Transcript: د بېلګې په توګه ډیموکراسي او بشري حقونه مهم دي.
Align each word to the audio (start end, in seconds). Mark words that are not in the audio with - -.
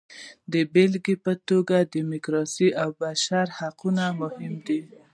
د 0.51 0.53
بېلګې 0.73 1.15
په 1.25 1.31
توګه 1.47 1.89
ډیموکراسي 1.93 2.67
او 2.81 2.89
بشري 3.01 3.51
حقونه 3.57 4.03
مهم 4.21 4.53
دي. 4.65 4.79